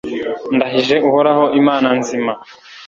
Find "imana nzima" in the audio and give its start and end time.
1.59-2.31